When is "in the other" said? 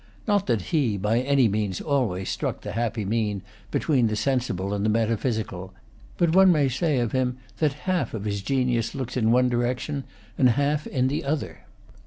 10.87-11.65